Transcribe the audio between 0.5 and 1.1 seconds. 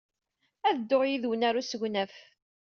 Ad dduɣ